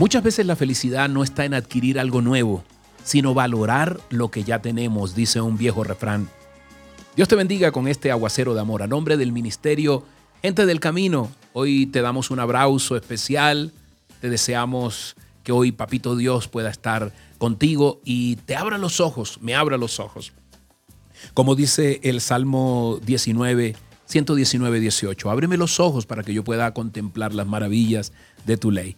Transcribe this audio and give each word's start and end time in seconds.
Muchas 0.00 0.22
veces 0.22 0.46
la 0.46 0.56
felicidad 0.56 1.10
no 1.10 1.22
está 1.22 1.44
en 1.44 1.52
adquirir 1.52 2.00
algo 2.00 2.22
nuevo, 2.22 2.64
sino 3.04 3.34
valorar 3.34 4.00
lo 4.08 4.30
que 4.30 4.44
ya 4.44 4.62
tenemos, 4.62 5.14
dice 5.14 5.42
un 5.42 5.58
viejo 5.58 5.84
refrán. 5.84 6.30
Dios 7.16 7.28
te 7.28 7.36
bendiga 7.36 7.70
con 7.70 7.86
este 7.86 8.10
aguacero 8.10 8.54
de 8.54 8.62
amor. 8.62 8.82
A 8.82 8.86
nombre 8.86 9.18
del 9.18 9.30
ministerio 9.30 10.02
Gente 10.40 10.64
del 10.64 10.80
Camino, 10.80 11.30
hoy 11.52 11.84
te 11.84 12.00
damos 12.00 12.30
un 12.30 12.40
abrazo 12.40 12.96
especial. 12.96 13.74
Te 14.22 14.30
deseamos 14.30 15.16
que 15.44 15.52
hoy 15.52 15.70
Papito 15.70 16.16
Dios 16.16 16.48
pueda 16.48 16.70
estar 16.70 17.12
contigo 17.36 18.00
y 18.02 18.36
te 18.36 18.56
abra 18.56 18.78
los 18.78 19.00
ojos, 19.00 19.38
me 19.42 19.54
abra 19.54 19.76
los 19.76 20.00
ojos. 20.00 20.32
Como 21.34 21.54
dice 21.54 22.00
el 22.04 22.22
Salmo 22.22 23.00
19, 23.04 23.76
119, 24.06 24.80
18, 24.80 25.30
ábreme 25.30 25.58
los 25.58 25.78
ojos 25.78 26.06
para 26.06 26.22
que 26.22 26.32
yo 26.32 26.42
pueda 26.42 26.72
contemplar 26.72 27.34
las 27.34 27.46
maravillas 27.46 28.14
de 28.46 28.56
tu 28.56 28.70
ley. 28.70 28.96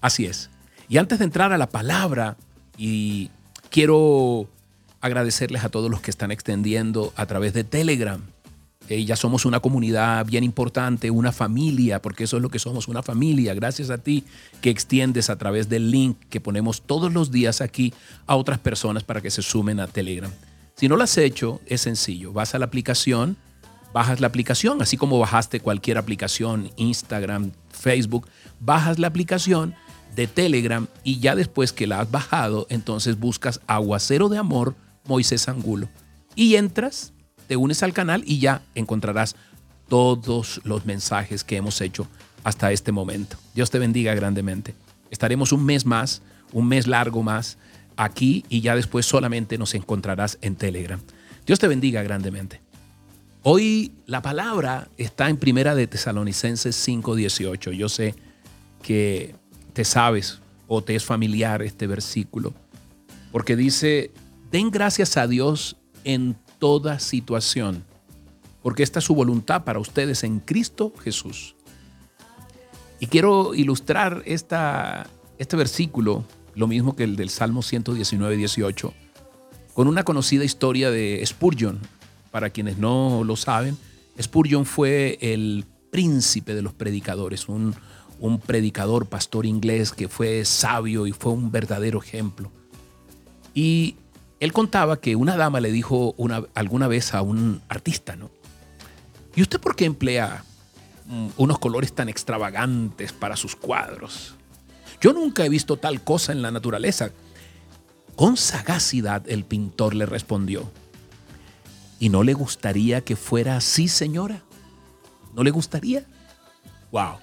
Así 0.00 0.26
es. 0.26 0.50
Y 0.88 0.98
antes 0.98 1.18
de 1.18 1.24
entrar 1.24 1.52
a 1.52 1.58
la 1.58 1.68
palabra, 1.68 2.36
y 2.78 3.30
quiero 3.70 4.48
agradecerles 5.00 5.64
a 5.64 5.68
todos 5.68 5.90
los 5.90 6.00
que 6.00 6.10
están 6.10 6.30
extendiendo 6.30 7.12
a 7.16 7.26
través 7.26 7.52
de 7.52 7.64
Telegram. 7.64 8.22
Ya 8.88 9.16
somos 9.16 9.44
una 9.44 9.60
comunidad 9.60 10.24
bien 10.24 10.44
importante, 10.44 11.10
una 11.10 11.30
familia, 11.30 12.00
porque 12.00 12.24
eso 12.24 12.38
es 12.38 12.42
lo 12.42 12.48
que 12.48 12.58
somos, 12.58 12.88
una 12.88 13.02
familia. 13.02 13.52
Gracias 13.52 13.90
a 13.90 13.98
ti 13.98 14.24
que 14.62 14.70
extiendes 14.70 15.28
a 15.28 15.36
través 15.36 15.68
del 15.68 15.90
link 15.90 16.16
que 16.30 16.40
ponemos 16.40 16.80
todos 16.80 17.12
los 17.12 17.30
días 17.30 17.60
aquí 17.60 17.92
a 18.26 18.34
otras 18.34 18.58
personas 18.58 19.04
para 19.04 19.20
que 19.20 19.30
se 19.30 19.42
sumen 19.42 19.78
a 19.78 19.88
Telegram. 19.88 20.30
Si 20.74 20.88
no 20.88 20.96
lo 20.96 21.04
has 21.04 21.18
hecho, 21.18 21.60
es 21.66 21.82
sencillo. 21.82 22.32
Vas 22.32 22.54
a 22.54 22.58
la 22.58 22.64
aplicación, 22.64 23.36
bajas 23.92 24.20
la 24.20 24.28
aplicación, 24.28 24.80
así 24.80 24.96
como 24.96 25.18
bajaste 25.18 25.60
cualquier 25.60 25.98
aplicación, 25.98 26.70
Instagram, 26.76 27.50
Facebook, 27.70 28.26
bajas 28.58 28.98
la 28.98 29.08
aplicación 29.08 29.74
de 30.18 30.26
Telegram 30.26 30.88
y 31.04 31.20
ya 31.20 31.36
después 31.36 31.72
que 31.72 31.86
la 31.86 32.00
has 32.00 32.10
bajado, 32.10 32.66
entonces 32.70 33.20
buscas 33.20 33.60
Aguacero 33.68 34.28
de 34.28 34.36
Amor 34.36 34.74
Moisés 35.04 35.48
Angulo 35.48 35.88
y 36.34 36.56
entras, 36.56 37.12
te 37.46 37.56
unes 37.56 37.84
al 37.84 37.92
canal 37.92 38.24
y 38.26 38.40
ya 38.40 38.62
encontrarás 38.74 39.36
todos 39.88 40.60
los 40.64 40.84
mensajes 40.86 41.44
que 41.44 41.56
hemos 41.56 41.80
hecho 41.80 42.08
hasta 42.42 42.72
este 42.72 42.90
momento. 42.90 43.36
Dios 43.54 43.70
te 43.70 43.78
bendiga 43.78 44.12
grandemente. 44.16 44.74
Estaremos 45.08 45.52
un 45.52 45.64
mes 45.64 45.86
más, 45.86 46.20
un 46.52 46.66
mes 46.66 46.88
largo 46.88 47.22
más 47.22 47.56
aquí 47.96 48.44
y 48.48 48.60
ya 48.60 48.74
después 48.74 49.06
solamente 49.06 49.56
nos 49.56 49.72
encontrarás 49.74 50.36
en 50.40 50.56
Telegram. 50.56 51.00
Dios 51.46 51.60
te 51.60 51.68
bendiga 51.68 52.02
grandemente. 52.02 52.60
Hoy 53.44 53.92
la 54.06 54.20
palabra 54.20 54.88
está 54.96 55.28
en 55.28 55.36
Primera 55.36 55.76
de 55.76 55.86
Tesalonicenses 55.86 56.74
5:18. 56.74 57.70
Yo 57.70 57.88
sé 57.88 58.16
que 58.82 59.36
te 59.78 59.84
sabes 59.84 60.40
o 60.66 60.82
te 60.82 60.96
es 60.96 61.04
familiar 61.04 61.62
este 61.62 61.86
versículo, 61.86 62.52
porque 63.30 63.54
dice, 63.54 64.10
den 64.50 64.72
gracias 64.72 65.16
a 65.16 65.28
Dios 65.28 65.76
en 66.02 66.36
toda 66.58 66.98
situación, 66.98 67.84
porque 68.60 68.82
esta 68.82 68.98
es 68.98 69.04
su 69.04 69.14
voluntad 69.14 69.62
para 69.62 69.78
ustedes 69.78 70.24
en 70.24 70.40
Cristo 70.40 70.92
Jesús. 71.04 71.54
Y 72.98 73.06
quiero 73.06 73.54
ilustrar 73.54 74.24
esta, 74.26 75.06
este 75.38 75.56
versículo, 75.56 76.24
lo 76.56 76.66
mismo 76.66 76.96
que 76.96 77.04
el 77.04 77.14
del 77.14 77.30
Salmo 77.30 77.62
119, 77.62 78.36
18, 78.36 78.92
con 79.74 79.86
una 79.86 80.02
conocida 80.02 80.42
historia 80.42 80.90
de 80.90 81.22
Spurgeon. 81.24 81.78
Para 82.32 82.50
quienes 82.50 82.78
no 82.78 83.22
lo 83.22 83.36
saben, 83.36 83.78
Spurgeon 84.20 84.66
fue 84.66 85.18
el 85.20 85.64
príncipe 85.92 86.56
de 86.56 86.62
los 86.62 86.74
predicadores, 86.74 87.48
un, 87.48 87.76
un 88.20 88.40
predicador, 88.40 89.06
pastor 89.06 89.46
inglés 89.46 89.92
que 89.92 90.08
fue 90.08 90.44
sabio 90.44 91.06
y 91.06 91.12
fue 91.12 91.32
un 91.32 91.50
verdadero 91.50 92.02
ejemplo. 92.02 92.50
Y 93.54 93.96
él 94.40 94.52
contaba 94.52 95.00
que 95.00 95.16
una 95.16 95.36
dama 95.36 95.60
le 95.60 95.72
dijo 95.72 96.14
una, 96.16 96.44
alguna 96.54 96.88
vez 96.88 97.14
a 97.14 97.22
un 97.22 97.60
artista, 97.68 98.16
¿no? 98.16 98.30
¿Y 99.34 99.42
usted 99.42 99.60
por 99.60 99.76
qué 99.76 99.84
emplea 99.84 100.44
mm, 101.06 101.28
unos 101.36 101.58
colores 101.58 101.92
tan 101.92 102.08
extravagantes 102.08 103.12
para 103.12 103.36
sus 103.36 103.56
cuadros? 103.56 104.34
Yo 105.00 105.12
nunca 105.12 105.44
he 105.44 105.48
visto 105.48 105.76
tal 105.76 106.02
cosa 106.02 106.32
en 106.32 106.42
la 106.42 106.50
naturaleza. 106.50 107.10
Con 108.16 108.36
sagacidad 108.36 109.28
el 109.28 109.44
pintor 109.44 109.94
le 109.94 110.06
respondió, 110.06 110.70
¿y 112.00 112.08
no 112.08 112.24
le 112.24 112.34
gustaría 112.34 113.02
que 113.02 113.14
fuera 113.14 113.56
así, 113.56 113.86
señora? 113.86 114.42
¿No 115.34 115.44
le 115.44 115.50
gustaría? 115.52 116.04
¡Wow! 116.90 117.18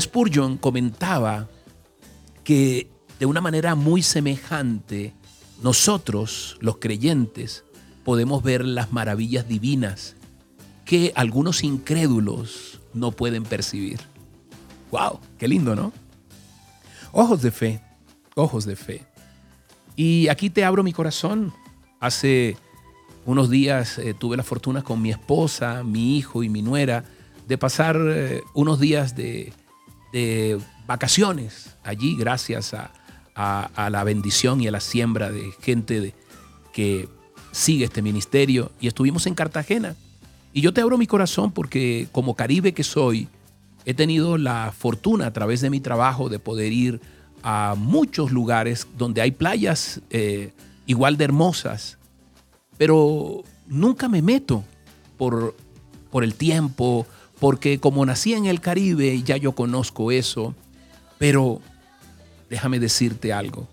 Spurgeon 0.00 0.56
comentaba 0.58 1.48
que 2.44 2.90
de 3.18 3.26
una 3.26 3.40
manera 3.40 3.74
muy 3.74 4.02
semejante, 4.02 5.14
nosotros, 5.62 6.56
los 6.60 6.78
creyentes, 6.78 7.64
podemos 8.04 8.42
ver 8.42 8.64
las 8.64 8.92
maravillas 8.92 9.48
divinas 9.48 10.16
que 10.84 11.12
algunos 11.14 11.64
incrédulos 11.64 12.80
no 12.94 13.12
pueden 13.12 13.42
percibir. 13.42 14.00
¡Wow! 14.90 15.20
¡Qué 15.38 15.48
lindo, 15.48 15.76
¿no? 15.76 15.92
Ojos 17.12 17.42
de 17.42 17.50
fe, 17.50 17.82
ojos 18.34 18.64
de 18.64 18.76
fe. 18.76 19.06
Y 19.96 20.28
aquí 20.28 20.48
te 20.48 20.64
abro 20.64 20.82
mi 20.82 20.92
corazón. 20.92 21.52
Hace 22.00 22.56
unos 23.26 23.50
días 23.50 23.98
eh, 23.98 24.14
tuve 24.14 24.36
la 24.36 24.42
fortuna 24.44 24.82
con 24.82 25.02
mi 25.02 25.10
esposa, 25.10 25.82
mi 25.82 26.16
hijo 26.16 26.42
y 26.42 26.48
mi 26.48 26.62
nuera 26.62 27.04
de 27.46 27.58
pasar 27.58 27.98
eh, 28.00 28.42
unos 28.54 28.78
días 28.78 29.16
de, 29.16 29.52
de 30.12 30.58
vacaciones 30.86 31.76
allí 31.84 32.16
gracias 32.16 32.74
a, 32.74 32.90
la 33.90 34.02
bendición 34.02 34.60
y 34.60 34.66
a 34.66 34.72
la 34.72 34.80
siembra 34.80 35.30
de 35.30 35.52
gente 35.60 36.12
que 36.72 37.08
sigue 37.52 37.84
este 37.84 38.02
ministerio. 38.02 38.72
Y 38.80 38.88
estuvimos 38.88 39.26
en 39.28 39.34
Cartagena. 39.34 39.94
Y 40.52 40.60
yo 40.60 40.72
te 40.72 40.80
abro 40.80 40.98
mi 40.98 41.06
corazón 41.06 41.52
porque 41.52 42.08
como 42.10 42.34
caribe 42.34 42.72
que 42.72 42.82
soy, 42.82 43.28
he 43.84 43.94
tenido 43.94 44.38
la 44.38 44.72
fortuna 44.76 45.26
a 45.26 45.32
través 45.32 45.60
de 45.60 45.70
mi 45.70 45.78
trabajo 45.78 46.28
de 46.28 46.40
poder 46.40 46.72
ir 46.72 47.00
a 47.44 47.74
muchos 47.76 48.32
lugares 48.32 48.88
donde 48.96 49.20
hay 49.20 49.30
playas 49.30 50.00
eh, 50.10 50.52
igual 50.86 51.16
de 51.16 51.24
hermosas, 51.24 51.96
pero 52.76 53.44
nunca 53.68 54.08
me 54.08 54.20
meto 54.20 54.64
por, 55.16 55.54
por 56.10 56.24
el 56.24 56.34
tiempo, 56.34 57.06
porque 57.40 57.78
como 57.78 58.04
nací 58.04 58.34
en 58.34 58.46
el 58.46 58.60
Caribe, 58.60 59.22
ya 59.22 59.36
yo 59.36 59.52
conozco 59.52 60.10
eso, 60.10 60.54
pero 61.18 61.60
déjame 62.50 62.80
decirte 62.80 63.32
algo. 63.32 63.68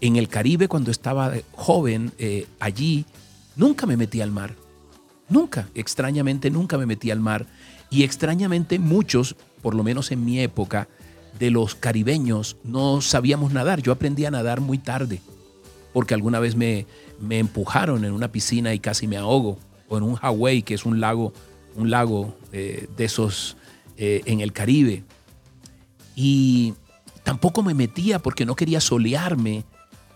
En 0.00 0.16
el 0.16 0.28
Caribe, 0.28 0.68
cuando 0.68 0.90
estaba 0.90 1.32
joven, 1.52 2.12
eh, 2.18 2.46
allí, 2.58 3.04
nunca 3.56 3.86
me 3.86 3.96
metí 3.96 4.20
al 4.20 4.30
mar. 4.30 4.54
Nunca, 5.28 5.68
extrañamente, 5.74 6.50
nunca 6.50 6.78
me 6.78 6.86
metí 6.86 7.10
al 7.10 7.20
mar. 7.20 7.46
Y 7.90 8.02
extrañamente 8.04 8.78
muchos, 8.78 9.36
por 9.60 9.74
lo 9.74 9.82
menos 9.82 10.10
en 10.10 10.24
mi 10.24 10.40
época, 10.40 10.88
de 11.38 11.50
los 11.50 11.74
caribeños 11.74 12.56
no 12.64 13.00
sabíamos 13.02 13.52
nadar. 13.52 13.82
Yo 13.82 13.92
aprendí 13.92 14.24
a 14.24 14.30
nadar 14.30 14.60
muy 14.60 14.78
tarde, 14.78 15.20
porque 15.92 16.14
alguna 16.14 16.40
vez 16.40 16.56
me, 16.56 16.86
me 17.20 17.38
empujaron 17.38 18.04
en 18.04 18.12
una 18.12 18.32
piscina 18.32 18.72
y 18.72 18.78
casi 18.78 19.06
me 19.06 19.18
ahogo, 19.18 19.58
o 19.88 19.98
en 19.98 20.02
un 20.02 20.14
Hawái, 20.14 20.62
que 20.62 20.74
es 20.74 20.86
un 20.86 21.00
lago 21.00 21.32
un 21.76 21.90
lago 21.90 22.36
eh, 22.52 22.88
de 22.96 23.04
esos 23.04 23.56
eh, 23.96 24.22
en 24.26 24.40
el 24.40 24.52
Caribe. 24.52 25.04
Y 26.14 26.74
tampoco 27.22 27.62
me 27.62 27.74
metía 27.74 28.18
porque 28.18 28.44
no 28.44 28.56
quería 28.56 28.80
solearme. 28.80 29.64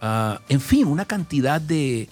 Ah, 0.00 0.40
en 0.49 0.61
fin, 0.61 0.87
una 0.87 1.05
cantidad 1.05 1.61
de, 1.61 2.08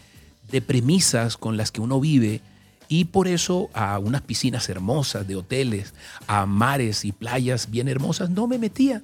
de 0.51 0.61
premisas 0.63 1.37
con 1.37 1.57
las 1.57 1.71
que 1.71 1.81
uno 1.81 2.01
vive 2.01 2.41
y 2.89 3.07
por 3.07 3.27
eso 3.27 3.71
a 3.73 3.99
unas 3.99 4.21
piscinas 4.21 4.69
hermosas 4.69 5.27
de 5.27 5.35
hoteles, 5.35 5.95
a 6.27 6.45
mares 6.45 7.07
y 7.07 7.13
playas 7.13 7.71
bien 7.71 7.89
hermosas, 7.89 8.29
no 8.29 8.47
me 8.47 8.59
metía. 8.59 9.03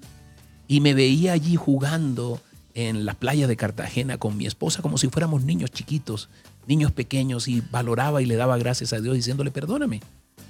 Y 0.66 0.80
me 0.80 0.92
veía 0.92 1.32
allí 1.32 1.56
jugando 1.56 2.38
en 2.74 3.06
la 3.06 3.14
playa 3.14 3.46
de 3.46 3.56
Cartagena 3.56 4.18
con 4.18 4.36
mi 4.36 4.46
esposa 4.46 4.82
como 4.82 4.98
si 4.98 5.08
fuéramos 5.08 5.42
niños 5.42 5.70
chiquitos, 5.70 6.28
niños 6.66 6.92
pequeños, 6.92 7.48
y 7.48 7.62
valoraba 7.70 8.20
y 8.20 8.26
le 8.26 8.36
daba 8.36 8.58
gracias 8.58 8.92
a 8.92 9.00
Dios 9.00 9.16
diciéndole, 9.16 9.50
perdóname, 9.50 10.02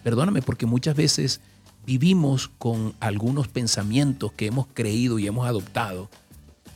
Perdóname 0.03 0.43
porque 0.43 0.67
muchas 0.67 0.97
veces 0.97 1.41
vivimos 1.87 2.49
con 2.59 2.95
algunos 3.00 3.49
pensamientos 3.49 4.33
que 4.33 4.47
hemos 4.47 4.67
creído 4.75 5.19
y 5.19 5.27
hemos 5.27 5.47
adoptado 5.47 6.11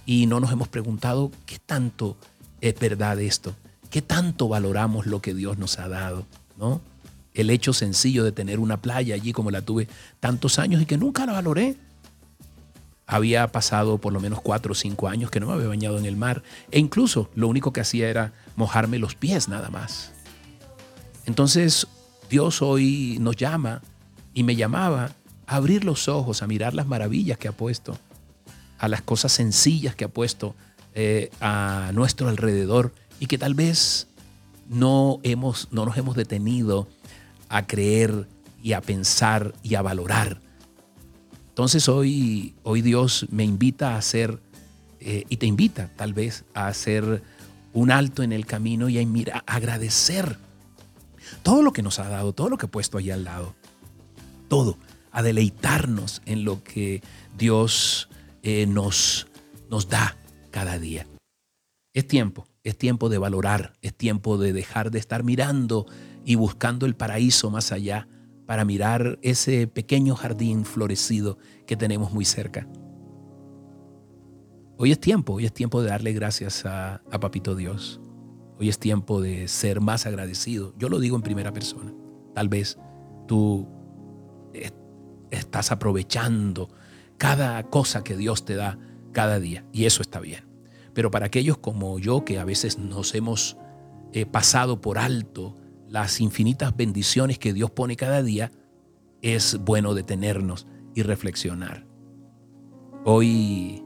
y 0.06 0.26
no 0.26 0.40
nos 0.40 0.50
hemos 0.52 0.68
preguntado 0.68 1.30
qué 1.46 1.58
tanto 1.58 2.16
es 2.60 2.78
verdad 2.78 3.20
esto, 3.20 3.54
qué 3.90 4.02
tanto 4.02 4.48
valoramos 4.48 5.06
lo 5.06 5.20
que 5.20 5.34
Dios 5.34 5.58
nos 5.58 5.78
ha 5.78 5.88
dado, 5.88 6.26
¿no? 6.56 6.80
El 7.34 7.50
hecho 7.50 7.72
sencillo 7.72 8.24
de 8.24 8.32
tener 8.32 8.58
una 8.58 8.80
playa 8.80 9.14
allí 9.14 9.32
como 9.32 9.50
la 9.50 9.62
tuve 9.62 9.88
tantos 10.20 10.58
años 10.58 10.82
y 10.82 10.86
que 10.86 10.98
nunca 10.98 11.26
la 11.26 11.32
valoré. 11.32 11.76
Había 13.06 13.48
pasado 13.48 13.98
por 13.98 14.12
lo 14.12 14.20
menos 14.20 14.40
cuatro 14.40 14.72
o 14.72 14.74
cinco 14.74 15.08
años 15.08 15.30
que 15.30 15.40
no 15.40 15.46
me 15.46 15.54
había 15.54 15.68
bañado 15.68 15.98
en 15.98 16.06
el 16.06 16.16
mar 16.16 16.42
e 16.70 16.78
incluso 16.78 17.30
lo 17.34 17.48
único 17.48 17.72
que 17.72 17.80
hacía 17.80 18.08
era 18.08 18.32
mojarme 18.56 18.98
los 18.98 19.14
pies 19.14 19.48
nada 19.48 19.70
más. 19.70 20.12
Entonces 21.26 21.86
Dios 22.32 22.62
hoy 22.62 23.18
nos 23.20 23.36
llama 23.36 23.82
y 24.32 24.42
me 24.42 24.56
llamaba 24.56 25.10
a 25.46 25.56
abrir 25.56 25.84
los 25.84 26.08
ojos, 26.08 26.42
a 26.42 26.46
mirar 26.46 26.72
las 26.72 26.86
maravillas 26.86 27.36
que 27.36 27.46
ha 27.46 27.52
puesto. 27.52 27.98
a 28.78 28.88
las 28.88 29.02
cosas 29.02 29.32
sencillas 29.32 29.94
que 29.94 30.06
ha 30.06 30.08
puesto 30.08 30.56
eh, 30.94 31.30
a 31.42 31.90
nuestro 31.92 32.30
alrededor 32.30 32.94
y 33.20 33.26
que 33.26 33.36
tal 33.36 33.52
vez 33.52 34.08
no, 34.70 35.20
hemos, 35.22 35.68
no 35.72 35.84
nos 35.84 35.98
hemos 35.98 36.16
detenido 36.16 36.88
a 37.50 37.66
creer 37.66 38.26
y 38.62 38.72
a 38.72 38.80
pensar 38.80 39.52
y 39.62 39.74
a 39.74 39.82
valorar. 39.82 40.40
Entonces 41.50 41.86
hoy, 41.86 42.54
hoy 42.62 42.80
Dios 42.80 43.26
me 43.30 43.44
invita 43.44 43.92
a 43.94 43.98
hacer, 43.98 44.40
eh, 45.00 45.24
y 45.28 45.36
te 45.36 45.44
invita 45.44 45.90
tal 45.96 46.14
vez 46.14 46.44
a 46.54 46.68
hacer 46.68 47.22
un 47.74 47.90
alto 47.90 48.22
en 48.22 48.32
el 48.32 48.46
camino 48.46 48.88
y 48.88 48.98
a, 48.98 49.06
mira, 49.06 49.44
agradecer 49.46 50.38
todo 51.42 51.62
lo 51.62 51.72
que 51.72 51.82
nos 51.82 51.98
ha 51.98 52.08
dado, 52.08 52.32
todo 52.32 52.48
lo 52.48 52.58
que 52.58 52.66
ha 52.66 52.70
puesto 52.70 52.98
ahí 52.98 53.10
al 53.10 53.24
lado, 53.24 53.54
todo, 54.48 54.78
a 55.10 55.22
deleitarnos 55.22 56.22
en 56.26 56.44
lo 56.44 56.62
que 56.62 57.02
Dios 57.36 58.08
eh, 58.42 58.66
nos, 58.66 59.28
nos 59.70 59.88
da 59.88 60.16
cada 60.50 60.78
día. 60.78 61.06
Es 61.94 62.06
tiempo, 62.06 62.46
es 62.64 62.76
tiempo 62.76 63.08
de 63.08 63.18
valorar, 63.18 63.74
es 63.82 63.94
tiempo 63.94 64.38
de 64.38 64.52
dejar 64.52 64.90
de 64.90 64.98
estar 64.98 65.24
mirando 65.24 65.86
y 66.24 66.36
buscando 66.36 66.86
el 66.86 66.94
paraíso 66.94 67.50
más 67.50 67.72
allá 67.72 68.08
para 68.46 68.64
mirar 68.64 69.18
ese 69.22 69.66
pequeño 69.66 70.14
jardín 70.14 70.64
florecido 70.64 71.38
que 71.66 71.76
tenemos 71.76 72.12
muy 72.12 72.24
cerca. 72.24 72.66
Hoy 74.76 74.90
es 74.90 75.00
tiempo, 75.00 75.34
hoy 75.34 75.46
es 75.46 75.52
tiempo 75.52 75.80
de 75.80 75.88
darle 75.90 76.12
gracias 76.12 76.66
a, 76.66 77.00
Papito 77.20 77.54
Dios. 77.54 78.00
Hoy 78.62 78.68
es 78.68 78.78
tiempo 78.78 79.20
de 79.20 79.48
ser 79.48 79.80
más 79.80 80.06
agradecido. 80.06 80.72
Yo 80.78 80.88
lo 80.88 81.00
digo 81.00 81.16
en 81.16 81.22
primera 81.22 81.52
persona. 81.52 81.92
Tal 82.32 82.48
vez 82.48 82.78
tú 83.26 83.66
estás 85.32 85.72
aprovechando 85.72 86.68
cada 87.18 87.60
cosa 87.64 88.04
que 88.04 88.16
Dios 88.16 88.44
te 88.44 88.54
da 88.54 88.78
cada 89.10 89.40
día 89.40 89.66
y 89.72 89.86
eso 89.86 90.00
está 90.00 90.20
bien. 90.20 90.44
Pero 90.94 91.10
para 91.10 91.26
aquellos 91.26 91.58
como 91.58 91.98
yo 91.98 92.24
que 92.24 92.38
a 92.38 92.44
veces 92.44 92.78
nos 92.78 93.16
hemos 93.16 93.56
eh, 94.12 94.26
pasado 94.26 94.80
por 94.80 94.96
alto 94.96 95.56
las 95.88 96.20
infinitas 96.20 96.76
bendiciones 96.76 97.40
que 97.40 97.52
Dios 97.52 97.72
pone 97.72 97.96
cada 97.96 98.22
día, 98.22 98.52
es 99.22 99.58
bueno 99.58 99.92
detenernos 99.92 100.68
y 100.94 101.02
reflexionar. 101.02 101.84
Hoy 103.04 103.82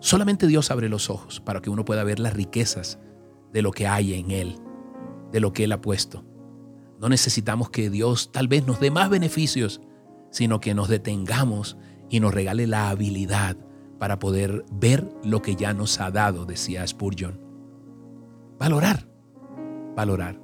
solamente 0.00 0.46
Dios 0.46 0.70
abre 0.70 0.90
los 0.90 1.08
ojos 1.08 1.40
para 1.40 1.62
que 1.62 1.70
uno 1.70 1.86
pueda 1.86 2.04
ver 2.04 2.18
las 2.18 2.34
riquezas 2.34 2.98
de 3.52 3.62
lo 3.62 3.70
que 3.70 3.86
hay 3.86 4.14
en 4.14 4.30
Él, 4.30 4.58
de 5.32 5.40
lo 5.40 5.52
que 5.52 5.64
Él 5.64 5.72
ha 5.72 5.80
puesto. 5.80 6.24
No 7.00 7.08
necesitamos 7.08 7.70
que 7.70 7.90
Dios 7.90 8.32
tal 8.32 8.48
vez 8.48 8.66
nos 8.66 8.80
dé 8.80 8.90
más 8.90 9.10
beneficios, 9.10 9.80
sino 10.30 10.60
que 10.60 10.74
nos 10.74 10.88
detengamos 10.88 11.76
y 12.10 12.20
nos 12.20 12.34
regale 12.34 12.66
la 12.66 12.90
habilidad 12.90 13.56
para 13.98 14.18
poder 14.18 14.64
ver 14.72 15.08
lo 15.24 15.42
que 15.42 15.56
ya 15.56 15.74
nos 15.74 16.00
ha 16.00 16.10
dado, 16.10 16.46
decía 16.46 16.86
Spurgeon. 16.86 17.40
Valorar, 18.58 19.08
valorar. 19.94 20.40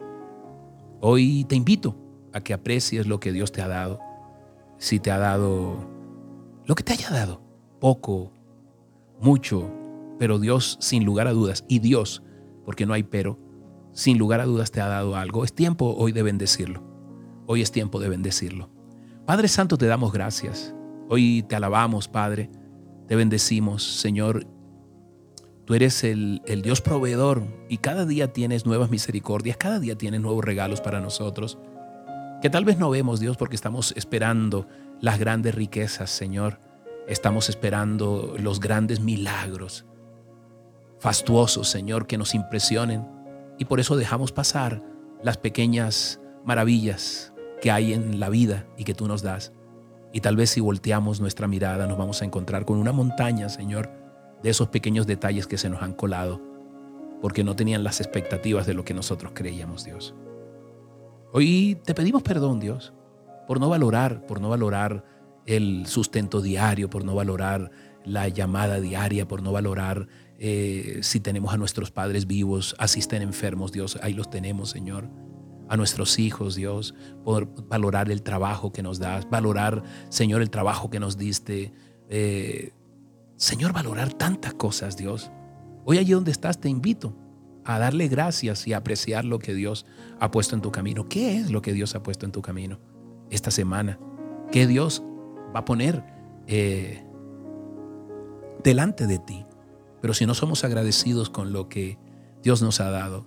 Hoy 1.01 1.45
te 1.45 1.57
invito 1.57 1.97
a 2.33 2.41
que 2.41 2.55
aprecies 2.55 3.07
lo 3.07 3.21
que 3.21 3.33
Dios 3.33 3.53
te 3.53 3.63
ha 3.63 3.69
dado. 3.69 4.01
Si 4.79 4.99
te 5.01 5.11
ha 5.11 5.19
dado 5.19 5.89
lo 6.67 6.75
que 6.75 6.83
te 6.83 6.95
haya 6.95 7.11
dado, 7.11 7.43
poco, 7.79 8.33
mucho, 9.21 9.71
pero 10.19 10.39
Dios 10.39 10.79
sin 10.81 11.05
lugar 11.05 11.27
a 11.27 11.33
dudas, 11.33 11.65
y 11.69 11.81
Dios, 11.81 12.23
porque 12.65 12.87
no 12.87 12.93
hay 12.93 13.03
pero, 13.03 13.39
sin 13.93 14.19
lugar 14.19 14.41
a 14.41 14.47
dudas 14.47 14.71
te 14.71 14.81
ha 14.81 14.89
dado 14.89 15.17
algo. 15.17 15.45
Es 15.45 15.53
tiempo 15.53 15.95
hoy 15.97 16.13
de 16.13 16.23
bendecirlo. 16.23 16.83
Hoy 17.47 17.63
es 17.63 17.71
tiempo 17.71 18.01
de 18.01 18.09
bendecirlo. 18.09 18.71
Padre 19.27 19.49
Santo, 19.49 19.79
te 19.79 19.87
damos 19.87 20.13
gracias. 20.13 20.75
Hoy 21.09 21.45
te 21.49 21.57
alabamos, 21.57 22.09
Padre. 22.09 22.51
Te 23.07 23.17
bendecimos, 23.17 23.83
Señor, 23.83 24.47
Tú 25.65 25.75
eres 25.75 26.05
el, 26.05 26.43
Dios 26.63 26.83
proveedor 26.83 27.43
y 27.71 27.79
cada 27.79 28.05
día 28.05 28.33
tienes 28.33 28.67
nuevas 28.67 28.91
misericordias, 28.91 29.57
cada 29.57 29.81
día 29.81 29.97
tienes 29.97 30.21
nuevos 30.21 30.45
regalos 30.45 30.83
para 30.83 31.01
nosotros, 31.01 31.59
que 32.43 32.51
tal 32.51 32.67
vez 32.67 32.79
no 32.79 32.91
vemos, 32.91 33.19
Dios, 33.19 33.39
porque 33.39 33.57
estamos 33.57 33.95
esperando 33.97 34.69
las 35.01 35.19
grandes 35.19 35.55
riquezas, 35.55 36.11
Señor. 36.11 36.61
Estamos 37.09 37.49
esperando 37.49 38.35
los 38.39 38.61
grandes 38.61 39.01
milagros, 39.01 39.87
fastuosos, 41.05 41.69
Señor, 41.69 42.07
que 42.07 42.17
nos 42.17 42.35
impresionen. 42.35 43.07
Y 43.59 43.67
por 43.67 43.79
eso 43.79 43.95
dejamos 43.95 44.33
pasar 44.33 44.83
las 45.23 45.37
pequeñas 45.37 46.19
maravillas 46.47 47.35
que 47.61 47.71
hay 47.71 47.93
en 47.93 48.19
la 48.19 48.31
vida 48.31 48.67
y 48.79 48.85
que 48.85 48.95
tú 48.95 49.07
nos 49.07 49.21
das. 49.21 49.53
Y 50.15 50.23
tal 50.23 50.35
vez 50.35 50.49
si 50.49 50.63
volteamos 50.63 51.21
nuestra 51.21 51.47
mirada 51.47 51.87
nos 51.87 51.99
vamos 51.99 52.23
a 52.23 52.25
encontrar 52.25 52.65
con 52.65 52.79
una 52.79 52.93
montaña, 52.93 53.51
Señor, 53.51 53.91
de 54.43 54.49
esos 54.49 54.69
pequeños 54.69 55.07
detalles 55.07 55.47
que 55.47 55.59
se 55.59 55.69
nos 55.69 55.83
han 55.83 55.93
colado, 55.93 56.41
porque 57.21 57.45
no 57.45 57.55
tenían 57.55 57.85
las 57.85 58.01
expectativas 58.01 58.67
de 58.67 58.73
lo 58.73 58.87
que 58.87 58.95
nosotros 58.95 59.33
creíamos, 59.35 59.85
Dios. 59.85 60.15
Hoy 61.35 61.79
te 61.85 61.93
pedimos 61.93 62.23
perdón, 62.23 62.61
Dios, 62.61 62.95
por 63.47 63.61
no 63.61 63.69
valorar, 63.69 64.25
por 64.25 64.41
no 64.41 64.49
valorar 64.49 65.05
el 65.45 65.85
sustento 65.87 66.41
diario, 66.41 66.89
por 66.89 67.05
no 67.05 67.15
valorar 67.15 67.71
la 68.07 68.29
llamada 68.29 68.81
diaria, 68.81 69.29
por 69.29 69.43
no 69.43 69.53
valorar 69.53 70.09
eh, 70.39 70.99
si 71.03 71.21
tenemos 71.21 71.55
a 71.55 71.57
nuestros 71.57 71.91
padres 71.91 72.27
vivos, 72.27 72.75
así 72.79 73.01
estén 73.01 73.23
enfermos, 73.23 73.73
Dios, 73.73 73.99
ahí 74.03 74.13
los 74.13 74.31
tenemos, 74.31 74.71
Señor. 74.71 75.09
A 75.69 75.79
nuestros 75.79 76.19
hijos, 76.19 76.57
Dios, 76.57 76.95
por 77.25 77.67
valorar 77.69 78.11
el 78.11 78.23
trabajo 78.23 78.71
que 78.71 78.83
nos 78.83 78.99
das, 78.99 79.29
valorar, 79.31 79.83
Señor, 80.11 80.43
el 80.43 80.51
trabajo 80.51 80.91
que 80.91 81.01
nos 81.01 81.17
diste, 81.17 81.73
eh, 82.11 82.73
Señor, 83.37 83.73
valorar 83.73 84.13
tantas 84.13 84.55
cosas, 84.55 84.97
Dios. 84.97 85.31
Hoy 85.85 85.99
allí 85.99 86.13
donde 86.13 86.31
estás 86.31 86.61
te 86.61 86.69
invito 86.69 87.17
a 87.65 87.79
darle 87.79 88.09
gracias 88.09 88.67
y 88.67 88.73
a 88.73 88.79
apreciar 88.79 89.25
lo 89.25 89.39
que 89.39 89.55
Dios 89.55 89.87
ha 90.21 90.31
puesto 90.31 90.55
en 90.55 90.61
tu 90.61 90.71
camino. 90.71 91.09
¿Qué 91.09 91.39
es 91.39 91.51
lo 91.51 91.63
que 91.63 91.73
Dios 91.73 91.95
ha 91.95 92.03
puesto 92.03 92.27
en 92.27 92.33
tu 92.33 92.43
camino 92.43 92.79
esta 93.31 93.51
semana? 93.51 93.99
¿Qué 94.53 94.67
Dios 94.67 95.03
va 95.55 95.61
a 95.61 95.65
poner 95.65 96.05
eh, 96.47 97.05
delante 98.63 99.07
de 99.07 99.19
ti? 99.19 99.47
Pero 100.05 100.13
si 100.13 100.27
no 100.27 100.35
somos 100.35 100.65
agradecidos 100.65 101.31
con 101.31 101.55
lo 101.55 101.71
que 101.71 101.97
Dios 102.43 102.61
nos 102.61 102.79
ha 102.81 102.91
dado, 102.91 103.27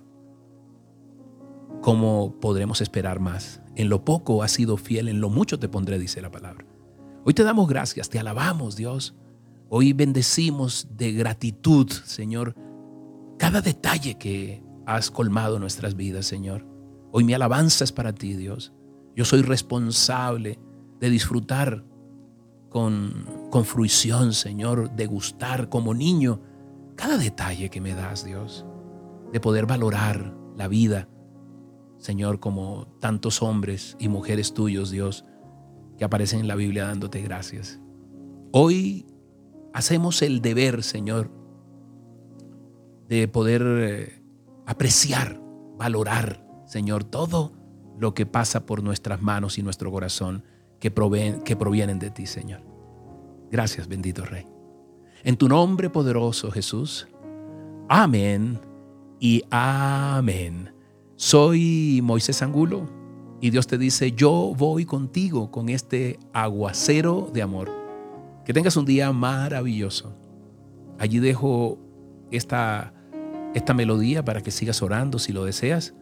¿cómo 1.82 2.38
podremos 2.38 2.80
esperar 2.80 3.18
más? 3.18 3.60
En 3.74 3.88
lo 3.88 4.04
poco 4.04 4.44
has 4.44 4.52
sido 4.52 4.76
fiel, 4.76 5.08
en 5.08 5.20
lo 5.20 5.28
mucho 5.28 5.58
te 5.58 5.68
pondré, 5.68 5.98
dice 5.98 6.22
la 6.22 6.30
palabra. 6.30 6.64
Hoy 7.24 7.34
te 7.34 7.42
damos 7.42 7.66
gracias, 7.66 8.08
te 8.08 8.20
alabamos, 8.20 8.76
Dios 8.76 9.16
Hoy 9.68 9.92
bendecimos 9.92 10.86
de 10.96 11.10
gratitud, 11.14 11.90
Señor, 11.90 12.54
cada 13.40 13.60
detalle 13.60 14.16
que 14.16 14.62
has 14.86 15.10
colmado 15.10 15.58
nuestras 15.58 15.96
vidas, 15.96 16.26
Señor. 16.26 16.64
Hoy 17.10 17.24
mi 17.24 17.34
alabanza 17.34 17.82
es 17.82 17.90
para 17.90 18.12
ti, 18.12 18.34
Dios. 18.34 18.72
Yo 19.16 19.24
soy 19.24 19.42
responsable 19.42 20.60
de 21.00 21.10
disfrutar 21.10 21.84
con, 22.68 23.26
con 23.50 23.64
fruición, 23.64 24.32
Señor, 24.32 24.94
de 24.94 25.06
gustar 25.06 25.68
como 25.68 25.92
niño 25.92 26.40
cada 26.98 27.16
detalle 27.16 27.70
que 27.70 27.80
me 27.80 27.94
das, 27.94 28.24
Dios. 28.24 28.66
De 29.32 29.40
poder 29.40 29.66
valorar 29.66 30.34
la 30.56 30.68
vida, 30.68 31.08
Señor, 31.96 32.40
como 32.40 32.88
tantos 32.98 33.40
hombres 33.40 33.96
y 34.00 34.08
mujeres 34.08 34.52
tuyos, 34.52 34.90
Dios, 34.90 35.24
que 35.96 36.04
aparecen 36.04 36.40
en 36.40 36.48
la 36.48 36.56
Biblia 36.56 36.86
dándote 36.86 37.22
gracias. 37.22 37.80
Hoy 38.52 39.06
hacemos 39.72 40.22
el 40.22 40.42
deber, 40.42 40.82
Señor, 40.82 41.30
de 43.08 43.28
poder 43.28 43.62
eh, 43.64 44.22
apreciar, 44.66 45.40
valorar, 45.76 46.44
Señor, 46.66 47.04
todo 47.04 47.52
lo 47.96 48.12
que 48.12 48.26
pasa 48.26 48.66
por 48.66 48.82
nuestras 48.82 49.22
manos 49.22 49.56
y 49.58 49.62
nuestro 49.62 49.90
corazón 49.92 50.42
que, 50.80 50.92
que 51.44 51.56
provienen 51.56 51.98
de 51.98 52.10
ti, 52.10 52.26
Señor. 52.26 52.62
Gracias, 53.50 53.88
bendito 53.88 54.24
Rey. 54.24 54.57
En 55.24 55.36
tu 55.36 55.48
nombre 55.48 55.90
poderoso, 55.90 56.50
Jesús. 56.50 57.08
Amén 57.88 58.60
y 59.18 59.42
amén. 59.50 60.72
Soy 61.16 62.00
Moisés 62.04 62.40
Angulo 62.42 62.86
y 63.40 63.50
Dios 63.50 63.66
te 63.66 63.78
dice, 63.78 64.12
yo 64.12 64.52
voy 64.56 64.84
contigo 64.84 65.50
con 65.50 65.68
este 65.68 66.18
aguacero 66.32 67.30
de 67.32 67.42
amor. 67.42 67.70
Que 68.44 68.52
tengas 68.52 68.76
un 68.76 68.84
día 68.84 69.12
maravilloso. 69.12 70.14
Allí 70.98 71.18
dejo 71.18 71.78
esta, 72.30 72.94
esta 73.54 73.74
melodía 73.74 74.24
para 74.24 74.40
que 74.40 74.52
sigas 74.52 74.82
orando 74.82 75.18
si 75.18 75.32
lo 75.32 75.44
deseas. 75.44 75.94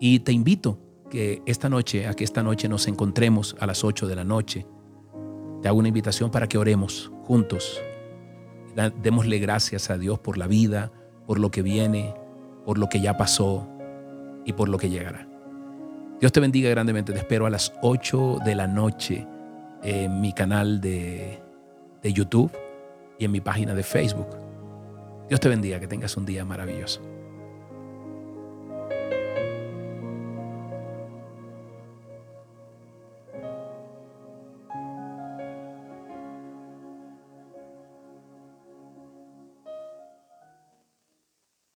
Y 0.00 0.20
te 0.20 0.32
invito 0.32 0.78
que 1.08 1.42
esta 1.46 1.68
noche, 1.68 2.08
a 2.08 2.14
que 2.14 2.24
esta 2.24 2.42
noche 2.42 2.68
nos 2.68 2.88
encontremos 2.88 3.56
a 3.60 3.66
las 3.66 3.84
8 3.84 4.08
de 4.08 4.16
la 4.16 4.24
noche. 4.24 4.66
Te 5.62 5.68
hago 5.68 5.78
una 5.78 5.88
invitación 5.88 6.30
para 6.30 6.48
que 6.48 6.58
oremos 6.58 7.12
juntos. 7.22 7.80
Démosle 9.02 9.38
gracias 9.38 9.90
a 9.90 9.98
Dios 9.98 10.18
por 10.18 10.38
la 10.38 10.46
vida, 10.46 10.90
por 11.26 11.38
lo 11.38 11.50
que 11.50 11.62
viene, 11.62 12.14
por 12.64 12.78
lo 12.78 12.88
que 12.88 13.00
ya 13.00 13.16
pasó 13.16 13.68
y 14.44 14.52
por 14.52 14.68
lo 14.68 14.78
que 14.78 14.90
llegará. 14.90 15.26
Dios 16.20 16.32
te 16.32 16.40
bendiga 16.40 16.70
grandemente. 16.70 17.12
Te 17.12 17.18
espero 17.18 17.46
a 17.46 17.50
las 17.50 17.72
8 17.82 18.38
de 18.44 18.54
la 18.54 18.66
noche 18.66 19.26
en 19.82 20.20
mi 20.20 20.32
canal 20.32 20.80
de 20.80 21.40
de 22.02 22.12
YouTube 22.12 22.52
y 23.18 23.24
en 23.24 23.32
mi 23.32 23.40
página 23.40 23.74
de 23.74 23.82
Facebook. 23.82 24.28
Dios 25.28 25.40
te 25.40 25.48
bendiga, 25.48 25.78
que 25.78 25.86
tengas 25.86 26.16
un 26.16 26.26
día 26.26 26.44
maravilloso. 26.44 27.00